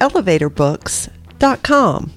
[0.00, 2.12] elevatorbooks.com.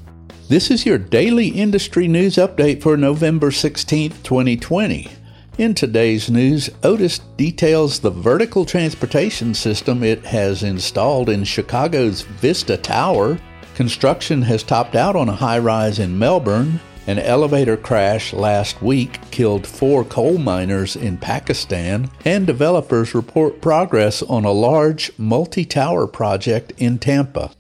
[0.48, 5.12] This is your daily industry news update for November 16th, 2020.
[5.59, 12.77] In today's news, Otis details the vertical transportation system it has installed in Chicago's Vista
[12.77, 13.38] Tower.
[13.76, 16.80] Construction has topped out on a high rise in Melbourne.
[17.08, 24.23] An elevator crash last week killed four coal miners in Pakistan, and developers report progress
[24.23, 27.52] on a large multi tower project in Tampa.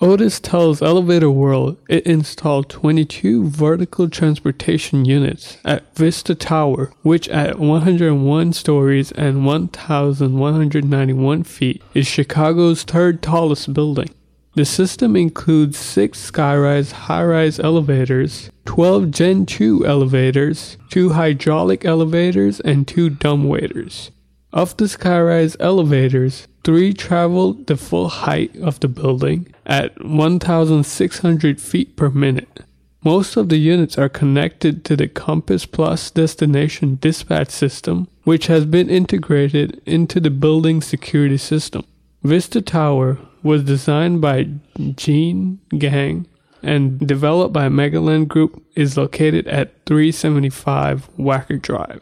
[0.00, 7.60] Otis tells Elevator World it installed 22 vertical transportation units at Vista Tower, which at
[7.60, 14.10] 101 stories and 1,191 feet is Chicago's third tallest building.
[14.54, 22.58] The system includes six skyrise high rise elevators, 12 Gen 2 elevators, two hydraulic elevators,
[22.58, 24.10] and two dumbwaiters.
[24.52, 31.96] Of the skyrise elevators, three travel the full height of the building at 1,600 feet
[31.96, 32.60] per minute.
[33.04, 38.64] Most of the units are connected to the Compass Plus destination dispatch system, which has
[38.64, 41.84] been integrated into the building security system.
[42.22, 44.48] Vista Tower was designed by
[44.96, 46.26] Jeanne Gang
[46.62, 52.00] and developed by Magellan Group is located at 375 Wacker Drive.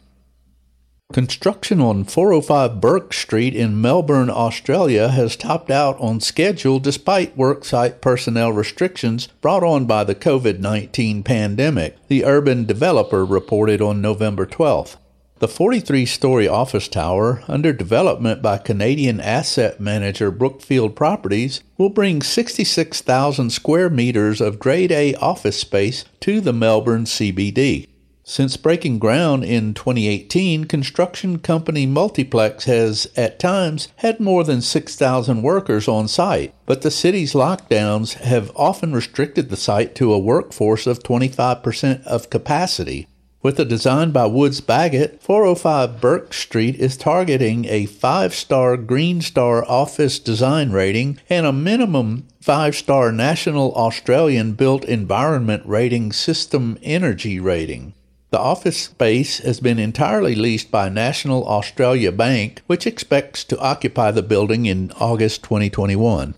[1.13, 8.01] Construction on 405 Burke Street in Melbourne, Australia has topped out on schedule despite worksite
[8.01, 14.47] personnel restrictions brought on by the COVID 19 pandemic, the urban developer reported on November
[14.47, 14.97] 12th.
[15.37, 22.23] The 43 story office tower, under development by Canadian asset manager Brookfield Properties, will bring
[22.23, 27.92] 66,000 square meters of Grade A office space to the Melbourne CBD.
[28.25, 35.41] Since breaking ground in 2018, construction company Multiplex has, at times, had more than 6,000
[35.41, 40.87] workers on site, but the city's lockdowns have often restricted the site to a workforce
[40.87, 43.07] of 25% of capacity.
[43.41, 49.19] With a design by Woods Bagot, 405 Burke Street is targeting a five star Green
[49.19, 56.79] Star office design rating and a minimum five star National Australian Built Environment Rating System
[56.81, 57.93] Energy rating.
[58.33, 64.09] The office space has been entirely leased by National Australia Bank, which expects to occupy
[64.09, 66.33] the building in August 2021.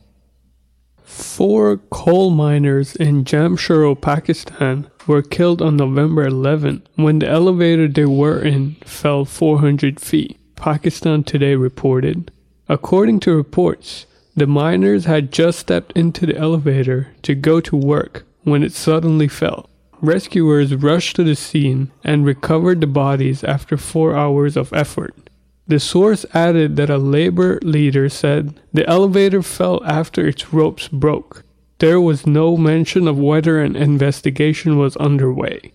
[1.05, 8.03] Four coal miners in Jamshoro, Pakistan were killed on November 11 when the elevator they
[8.03, 12.29] were in fell 400 feet, Pakistan Today reported.
[12.67, 18.25] According to reports, the miners had just stepped into the elevator to go to work
[18.43, 19.69] when it suddenly fell.
[20.05, 25.15] Rescuers rushed to the scene and recovered the bodies after four hours of effort.
[25.67, 31.43] The source added that a labor leader said the elevator fell after its ropes broke.
[31.79, 35.73] There was no mention of whether an investigation was underway.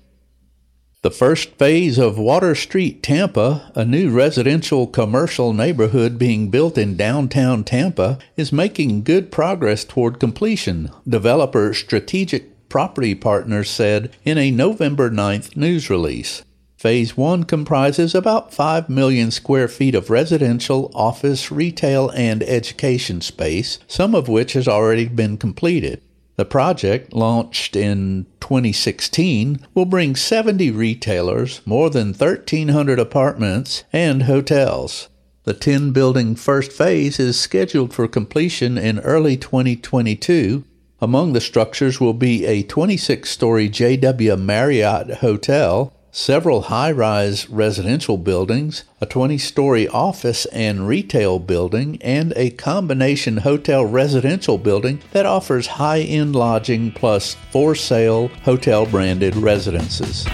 [1.03, 6.95] The first phase of Water Street Tampa, a new residential commercial neighborhood being built in
[6.95, 14.53] downtown Tampa, is making good progress toward completion, developer Strategic Property Partners said in a
[14.53, 16.45] November 9th news release.
[16.77, 23.81] Phase 1 comprises about 5 million square feet of residential, office, retail, and education space,
[23.87, 26.01] some of which has already been completed.
[26.37, 35.09] The project, launched in 2016, will bring 70 retailers, more than 1,300 apartments, and hotels.
[35.43, 40.65] The 10 building first phase is scheduled for completion in early 2022
[41.01, 48.19] among the structures will be a 26 story JW Marriott hotel, several high rise residential
[48.19, 55.25] buildings, a 20 story office and retail building, and a combination hotel residential building that
[55.25, 60.27] offers high end lodging plus for sale hotel branded residences.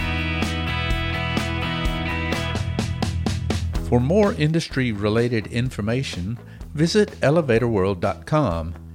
[3.89, 6.39] For more industry related information,
[6.75, 8.86] visit elevatorworld.com